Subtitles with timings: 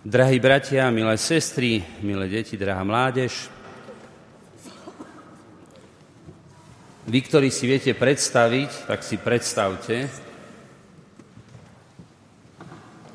[0.00, 3.52] Drahí bratia, milé sestry, milé deti, drahá mládež,
[7.04, 10.08] vy, ktorí si viete predstaviť, tak si predstavte,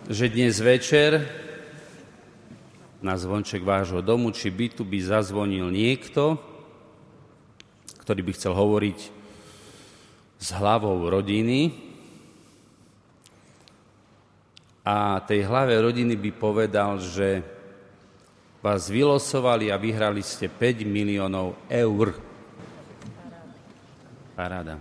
[0.06, 1.26] že dnes večer
[3.02, 6.38] na zvonček vášho domu či bytu by zazvonil niekto,
[8.06, 9.00] ktorý by chcel hovoriť
[10.38, 11.74] s hlavou rodiny,
[14.86, 17.42] a tej hlave rodiny by povedal, že
[18.62, 22.14] vás vylosovali a vyhrali ste 5 miliónov eur.
[24.38, 24.78] Paráda.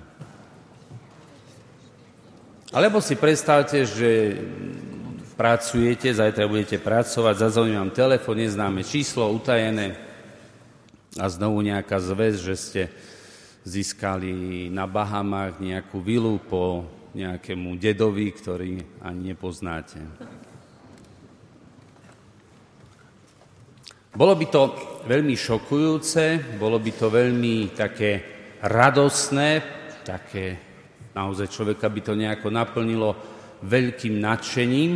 [2.68, 4.36] Alebo si predstavte, že
[5.40, 9.96] pracujete, zajtra budete pracovať, zazvoní vám telefón, neznáme číslo, utajené
[11.16, 12.82] a znovu nejaká zväz, že ste
[13.62, 16.84] získali na Bahamách nejakú vilu po
[17.14, 20.02] nejakému dedovi, ktorý ani nepoznáte.
[24.14, 24.62] Bolo by to
[25.10, 28.23] veľmi šokujúce, bolo by to veľmi také
[28.62, 29.59] radosné,
[30.07, 30.59] také
[31.15, 33.10] naozaj človeka by to nejako naplnilo
[33.66, 34.90] veľkým nadšením,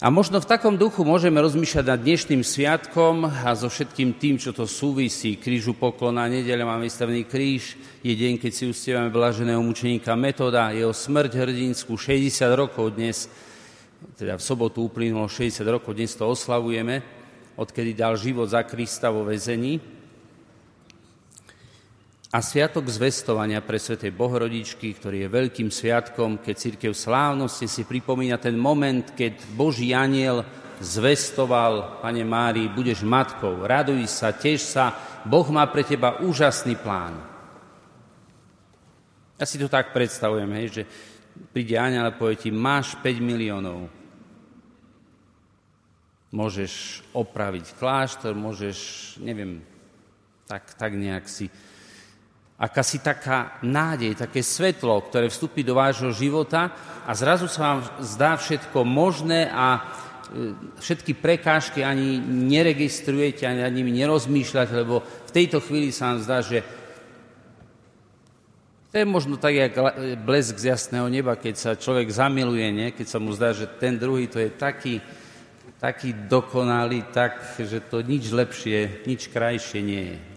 [0.00, 4.56] a možno v takom duchu môžeme rozmýšľať nad dnešným sviatkom a so všetkým tým, čo
[4.56, 5.36] to súvisí.
[5.36, 10.96] Krížu poklona, nedeľa máme vystavený kríž, je deň, keď si ustievame blaženého mučeníka Metoda, jeho
[10.96, 13.28] smrť hrdinskú, 60 rokov dnes,
[14.16, 17.04] teda v sobotu uplynulo 60 rokov, dnes to oslavujeme,
[17.60, 19.99] odkedy dal život za Krista vo väzení
[22.30, 28.38] a sviatok zvestovania pre svätej Bohorodičky, ktorý je veľkým sviatkom, keď církev slávnosti si pripomína
[28.38, 30.46] ten moment, keď Boží aniel
[30.78, 34.94] zvestoval, Pane Mári, budeš matkou, raduj sa, tež sa,
[35.26, 37.18] Boh má pre teba úžasný plán.
[39.34, 40.82] Ja si to tak predstavujem, hej, že
[41.50, 43.90] príde aniel a povie ti, máš 5 miliónov.
[46.30, 48.78] Môžeš opraviť kláštor, môžeš,
[49.18, 49.66] neviem,
[50.46, 51.50] tak, tak nejak si
[52.60, 56.68] akási taká nádej, také svetlo, ktoré vstúpi do vášho života
[57.08, 59.80] a zrazu sa vám zdá všetko možné a e,
[60.76, 66.38] všetky prekážky ani neregistrujete, ani nad nimi nerozmýšľate, lebo v tejto chvíli sa vám zdá,
[66.44, 66.60] že
[68.92, 69.72] to je možno tak, jak
[70.20, 72.88] blesk z jasného neba, keď sa človek zamiluje, nie?
[72.92, 75.00] keď sa mu zdá, že ten druhý to je taký,
[75.80, 80.29] taký dokonalý, tak, že to nič lepšie, nič krajšie nie je.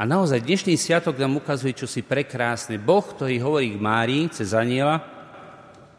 [0.00, 2.80] A naozaj dnešný sviatok nám ukazuje čosi prekrásne.
[2.80, 4.96] Boh, ktorý hovorí k Márii cez aniela,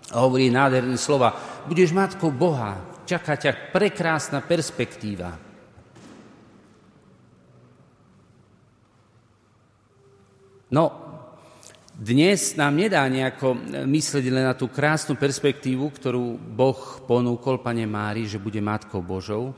[0.10, 1.38] a hovorí nádherné slova.
[1.70, 5.38] Budeš matkou Boha, čaká ťa prekrásna perspektíva.
[10.74, 10.84] No,
[11.94, 13.54] dnes nám nedá nejako
[13.86, 19.54] myslieť len na tú krásnu perspektívu, ktorú Boh ponúkol Pane Mári, že bude Matkou Božou,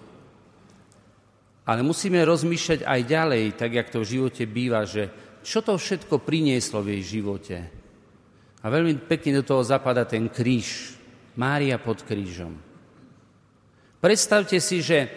[1.64, 5.08] ale musíme rozmýšľať aj ďalej, tak jak to v živote býva, že
[5.44, 7.58] čo to všetko prinieslo v jej živote.
[8.64, 10.96] A veľmi pekne do toho zapada ten kríž.
[11.36, 12.54] Mária pod krížom.
[13.98, 15.10] Predstavte si, že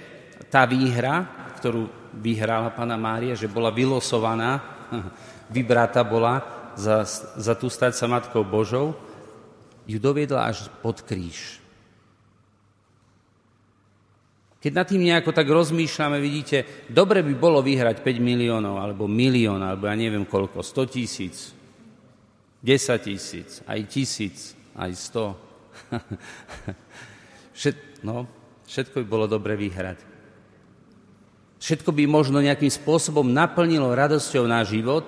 [0.48, 1.26] tá výhra,
[1.58, 4.62] ktorú vyhrala pána Mária, že bola vylosovaná,
[5.54, 6.40] vybráta bola
[6.78, 7.04] za,
[7.36, 8.96] za tú stať sa Matkou Božou,
[9.86, 11.65] ju doviedla až pod kríž.
[14.66, 19.62] Keď nad tým nejako tak rozmýšľame, vidíte, dobre by bolo vyhrať 5 miliónov, alebo milión,
[19.62, 21.54] alebo ja neviem koľko, 100 tisíc,
[22.66, 25.22] 10 tisíc, aj tisíc, aj 100.
[27.62, 28.26] Všet, no,
[28.66, 30.02] všetko by bolo dobre vyhrať.
[31.62, 35.06] Všetko by možno nejakým spôsobom naplnilo radosťou na život,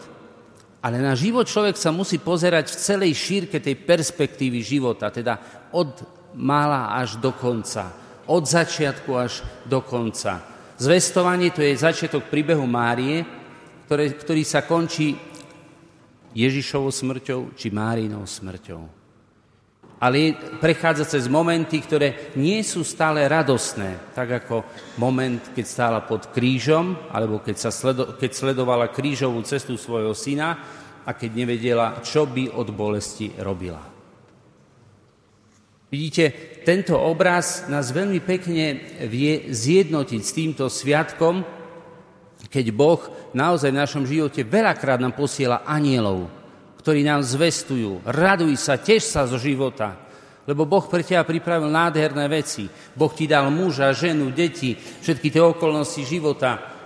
[0.78, 5.98] ale na život človek sa musí pozerať v celej šírke tej perspektívy života, teda od
[6.38, 10.44] mála až do konca od začiatku až do konca.
[10.78, 13.24] Zvestovanie to je začiatok príbehu Márie,
[13.88, 15.16] ktoré, ktorý sa končí
[16.36, 19.00] Ježišovou smrťou či Márinou smrťou.
[19.98, 24.62] Ale prechádza cez momenty, ktoré nie sú stále radostné, tak ako
[25.02, 30.54] moment, keď stála pod krížom, alebo keď, sa sledo, keď sledovala krížovú cestu svojho syna
[31.02, 33.97] a keď nevedela, čo by od bolesti robila.
[35.88, 36.28] Vidíte,
[36.68, 38.76] tento obraz nás veľmi pekne
[39.08, 41.40] vie zjednotiť s týmto sviatkom,
[42.52, 43.00] keď Boh
[43.32, 46.28] naozaj v našom živote veľakrát nám posiela anielov,
[46.84, 49.96] ktorí nám zvestujú, raduj sa, tež sa zo života,
[50.44, 52.68] lebo Boh pre teba pripravil nádherné veci.
[52.92, 56.77] Boh ti dal muža, ženu, deti, všetky tie okolnosti života.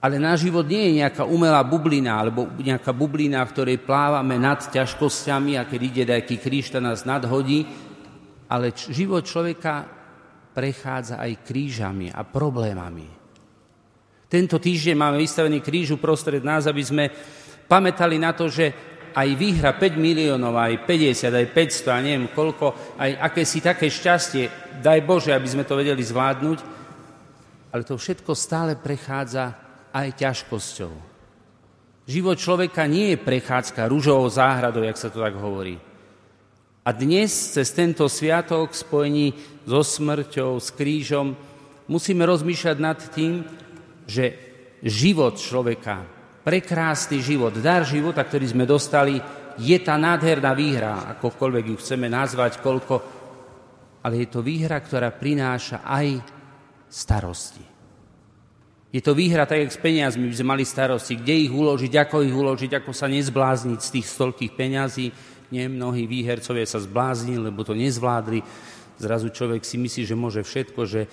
[0.00, 4.56] Ale náš život nie je nejaká umelá bublina, alebo nejaká bublina, v ktorej plávame nad
[4.64, 7.68] ťažkosťami a keď ide nejaký kríž, to nás nadhodí,
[8.48, 9.84] ale život človeka
[10.56, 13.06] prechádza aj krížami a problémami.
[14.30, 17.04] Tento týždeň máme vystavený kríž uprostred nás, aby sme
[17.68, 18.72] pamätali na to, že
[19.10, 24.78] aj výhra 5 miliónov, aj 50, aj 500, a neviem koľko, aj akési také šťastie,
[24.80, 26.58] daj Bože, aby sme to vedeli zvládnuť,
[27.74, 30.92] ale to všetko stále prechádza aj ťažkosťou.
[32.10, 35.78] Život človeka nie je prechádzka rúžovou záhradou, jak sa to tak hovorí.
[36.82, 41.36] A dnes cez tento sviatok spojení so smrťou, s krížom,
[41.86, 43.46] musíme rozmýšľať nad tým,
[44.10, 44.34] že
[44.82, 46.02] život človeka,
[46.42, 49.22] prekrásny život, dar života, ktorý sme dostali,
[49.60, 52.94] je tá nádherná výhra, akokoľvek ju chceme nazvať, koľko,
[54.02, 56.18] ale je to výhra, ktorá prináša aj
[56.88, 57.69] starosti.
[58.90, 62.26] Je to výhra tak, jak s peniazmi by sme mali starosti, kde ich uložiť, ako
[62.26, 65.14] ich uložiť, ako sa nezblázniť z tých stolkých peňazí.
[65.54, 68.42] Nie, mnohí výhercovia sa zbláznili, lebo to nezvládli.
[68.98, 71.06] Zrazu človek si myslí, že môže všetko, že,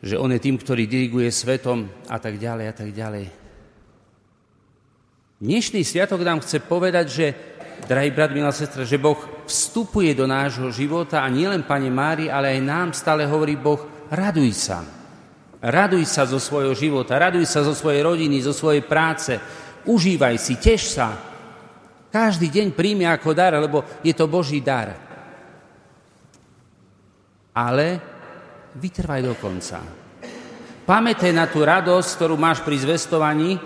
[0.00, 3.24] že on je tým, ktorý diriguje svetom a tak ďalej a tak ďalej.
[5.40, 7.26] Dnešný sviatok nám chce povedať, že,
[7.88, 12.56] drahý brat, milá sestra, že Boh vstupuje do nášho života a nielen Pane Mári, ale
[12.56, 13.80] aj nám stále hovorí Boh,
[14.12, 14.99] raduj sa.
[15.60, 19.36] Raduj sa zo svojho života, raduj sa zo svojej rodiny, zo svojej práce.
[19.84, 21.12] Užívaj si, teš sa.
[22.08, 24.96] Každý deň príjme ako dar, lebo je to Boží dar.
[27.52, 27.86] Ale
[28.80, 29.84] vytrvaj do konca.
[30.88, 33.60] Pamätaj na tú radosť, ktorú máš pri zvestovaní,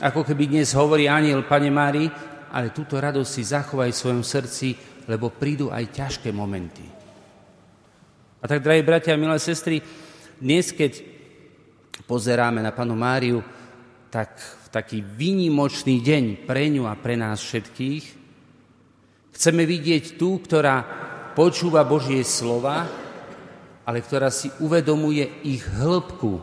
[0.00, 2.08] ako keby dnes hovorí aniel Pane Mári,
[2.50, 4.68] ale túto radosť si zachovaj v svojom srdci,
[5.06, 6.82] lebo prídu aj ťažké momenty.
[8.40, 9.84] A tak, drahí bratia a milé sestry,
[10.40, 11.13] dnes, keď
[12.02, 13.38] pozeráme na panu Máriu,
[14.10, 18.24] tak v taký výnimočný deň pre ňu a pre nás všetkých
[19.34, 20.86] chceme vidieť tú, ktorá
[21.34, 22.86] počúva Božie slova,
[23.84, 26.40] ale ktorá si uvedomuje ich hĺbku,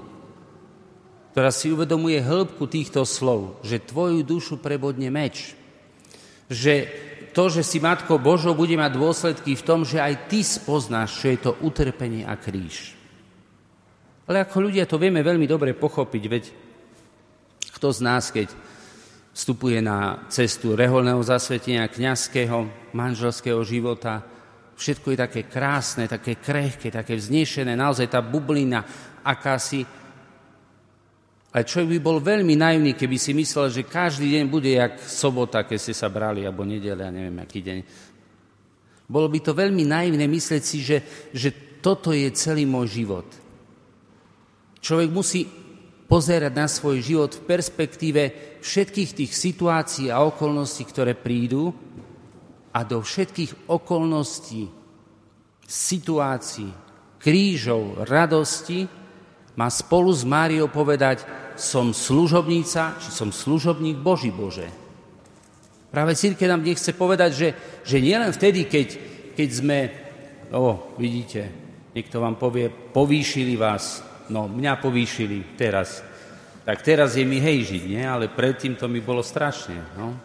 [1.31, 5.55] ktorá si uvedomuje hĺbku týchto slov, že tvoju dušu prebodne meč,
[6.51, 6.91] že
[7.31, 11.31] to, že si Matko Božou, bude mať dôsledky v tom, že aj ty spoznáš, čo
[11.31, 13.00] je to utrpenie a kríž.
[14.31, 16.43] Ale ako ľudia to vieme veľmi dobre pochopiť, veď
[17.75, 18.47] kto z nás, keď
[19.35, 22.63] vstupuje na cestu reholného zasvetenia, kňazského,
[22.95, 24.23] manželského života,
[24.79, 28.87] všetko je také krásne, také krehké, také vznešené, naozaj tá bublina
[29.19, 29.83] akási.
[31.51, 35.67] Ale človek by bol veľmi naivný, keby si myslel, že každý deň bude jak sobota,
[35.67, 37.79] keď ste sa brali, alebo nedeľa, neviem, aký deň.
[39.11, 41.03] Bolo by to veľmi naivné myslieť si, že,
[41.35, 41.51] že
[41.83, 43.40] toto je celý môj život.
[44.91, 45.47] Človek musí
[46.03, 48.21] pozerať na svoj život v perspektíve
[48.59, 51.71] všetkých tých situácií a okolností, ktoré prídu
[52.75, 54.67] a do všetkých okolností,
[55.63, 56.67] situácií,
[57.23, 58.83] krížov, radosti
[59.55, 61.23] má spolu s Máriou povedať,
[61.55, 64.67] som služobníca, či som služobník Boží Bože.
[65.87, 67.47] Práve církev nám nechce povedať, že,
[67.87, 68.87] že nielen vtedy, keď,
[69.39, 69.87] keď sme,
[70.51, 71.47] o, vidíte,
[71.95, 75.99] niekto vám povie, povýšili vás, No, mňa povýšili teraz.
[76.63, 78.05] Tak teraz je mi hej žiť, nie?
[78.07, 79.75] Ale predtým to mi bolo strašne.
[79.99, 80.15] No.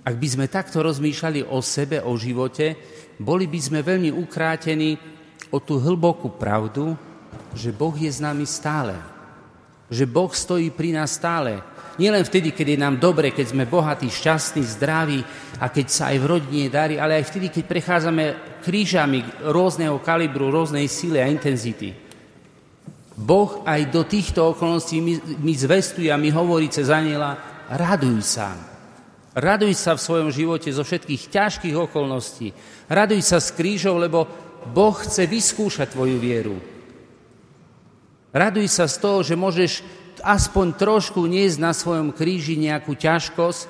[0.00, 2.72] Ak by sme takto rozmýšľali o sebe, o živote,
[3.20, 4.96] boli by sme veľmi ukrátení
[5.52, 6.96] o tú hlbokú pravdu,
[7.52, 8.96] že Boh je s nami stále.
[9.92, 11.60] Že Boh stojí pri nás stále.
[12.00, 15.20] Nielen vtedy, keď je nám dobre, keď sme bohatí, šťastní, zdraví
[15.60, 18.24] a keď sa aj v rodine darí, ale aj vtedy, keď prechádzame
[18.64, 22.07] krížami rôzneho kalibru, rôznej síly a intenzity.
[23.18, 27.34] Boh aj do týchto okolností mi, mi zvestuje a mi hovorí cez aniela,
[27.66, 28.54] raduj sa.
[29.34, 32.54] Raduj sa v svojom živote zo všetkých ťažkých okolností.
[32.86, 34.30] Raduj sa z krížov, lebo
[34.70, 36.62] Boh chce vyskúšať tvoju vieru.
[38.30, 39.82] Raduj sa z toho, že môžeš
[40.22, 43.66] aspoň trošku niesť na svojom kríži nejakú ťažkosť,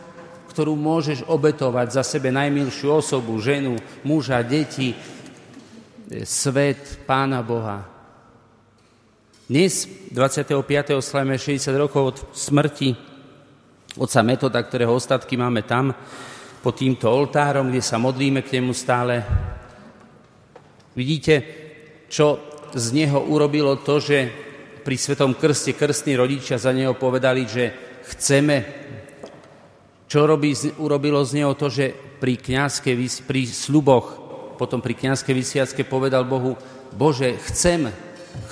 [0.53, 4.93] ktorú môžeš obetovať za sebe najmilšiu osobu, ženu, muža, deti,
[6.25, 7.98] svet, Pána Boha.
[9.49, 10.61] Dnes, 25.
[11.01, 12.93] slavíme 60 rokov od smrti
[13.97, 15.89] otca Metoda, ktorého ostatky máme tam,
[16.61, 19.25] pod týmto oltárom, kde sa modlíme k nemu stále.
[20.93, 21.35] Vidíte,
[22.13, 22.37] čo
[22.77, 24.29] z neho urobilo to, že
[24.85, 27.73] pri Svetom krste krstní rodičia za neho povedali, že
[28.05, 28.57] chceme.
[30.13, 32.93] Čo robí, urobilo z neho to, že pri, kniazke,
[33.25, 34.07] pri sluboch,
[34.61, 36.53] potom pri kniazkej vysviacke povedal Bohu,
[36.93, 37.89] Bože, chcem,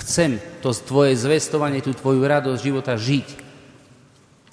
[0.03, 3.27] chcem to tvoje zvestovanie, tú tvoju radosť života žiť.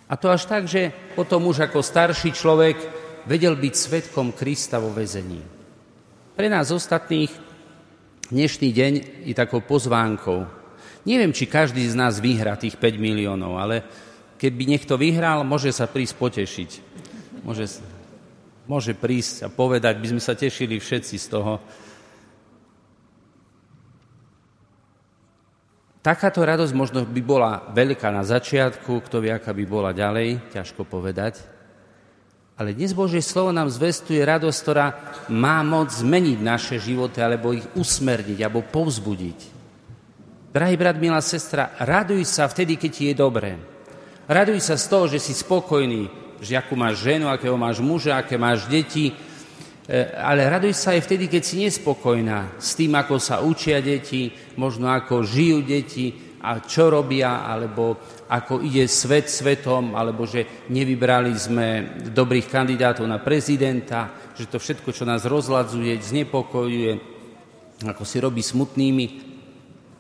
[0.09, 2.77] A to až tak, že potom už ako starší človek
[3.25, 5.41] vedel byť svetkom Krista vo väzení.
[6.35, 7.31] Pre nás ostatných
[8.29, 8.93] dnešný deň
[9.29, 10.45] je takou pozvánkou.
[11.05, 13.85] Neviem, či každý z nás vyhrá tých 5 miliónov, ale
[14.41, 16.71] keby niekto vyhral, môže sa prísť potešiť.
[17.45, 17.81] Môže,
[18.65, 21.61] môže prísť a povedať, by sme sa tešili všetci z toho.
[26.05, 30.85] Takáto radosť možno by bola veľká na začiatku, kto vie, aká by bola ďalej, ťažko
[30.85, 31.41] povedať.
[32.61, 34.87] Ale dnes Božie slovo nám zvestuje radosť, ktorá
[35.33, 39.41] má moc zmeniť naše životy, alebo ich usmerniť, alebo povzbudiť.
[40.53, 43.57] Drahý brat, milá sestra, raduj sa vtedy, keď ti je dobré.
[44.29, 46.13] Raduj sa z toho, že si spokojný,
[46.45, 49.17] že akú máš ženu, akého máš muža, aké máš deti,
[50.17, 54.89] ale raduj sa aj vtedy, keď si nespokojná s tým, ako sa učia deti, možno
[54.89, 56.09] ako žijú deti
[56.41, 61.69] a čo robia, alebo ako ide svet svetom, alebo že nevybrali sme
[62.13, 66.93] dobrých kandidátov na prezidenta, že to všetko, čo nás rozladzuje, znepokojuje,
[67.85, 69.07] ako si robí smutnými.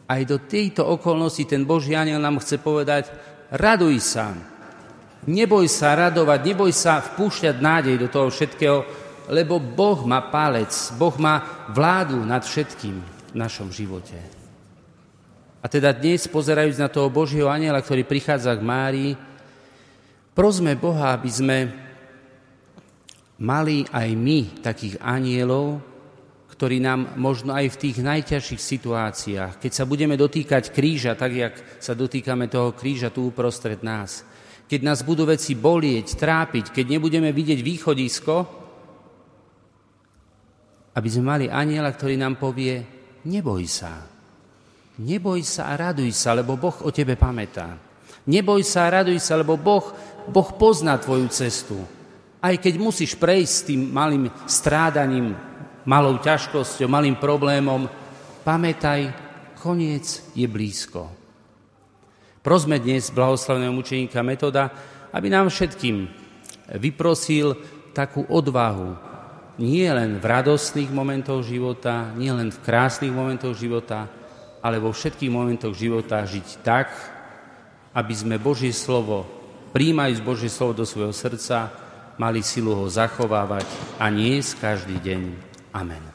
[0.09, 3.13] Aj do tejto okolnosti ten Boží aniel nám chce povedať,
[3.53, 4.33] raduj sa.
[5.25, 11.15] Neboj sa radovať, neboj sa vpúšťať nádej do toho všetkého, lebo Boh má palec, Boh
[11.17, 14.17] má vládu nad všetkým v našom živote.
[15.65, 19.13] A teda dnes, pozerajúc na toho Božieho aniela, ktorý prichádza k Márii,
[20.37, 21.59] prosme Boha, aby sme
[23.41, 25.81] mali aj my takých anielov,
[26.55, 31.55] ktorý nám možno aj v tých najťažších situáciách, keď sa budeme dotýkať kríža, tak jak
[31.83, 34.23] sa dotýkame toho kríža tu uprostred nás,
[34.71, 38.64] keď nás budú veci bolieť, trápiť, keď nebudeme vidieť východisko,
[40.95, 42.79] aby sme mali aniela, ktorý nám povie,
[43.27, 44.07] neboj sa,
[45.03, 47.75] neboj sa a raduj sa, lebo Boh o tebe pamätá.
[48.25, 49.85] Neboj sa a raduj sa, lebo Boh,
[50.31, 51.77] boh pozná tvoju cestu.
[52.41, 55.37] Aj keď musíš prejsť s tým malým strádaním,
[55.85, 57.89] malou ťažkosťou, malým problémom,
[58.47, 59.13] pamätaj,
[59.61, 61.09] koniec je blízko.
[62.45, 64.69] Prosme dnes blahoslavného mučeníka Metoda,
[65.13, 66.05] aby nám všetkým
[66.77, 67.57] vyprosil
[67.97, 69.14] takú odvahu,
[69.61, 74.11] nie len v radostných momentoch života, nie len v krásnych momentoch života,
[74.65, 76.91] ale vo všetkých momentoch života žiť tak,
[77.95, 79.29] aby sme Božie slovo,
[79.71, 81.71] príjmajúc Božie slovo do svojho srdca,
[82.19, 83.67] mali silu ho zachovávať
[83.99, 85.23] a nie každý deň
[85.75, 86.14] Amen.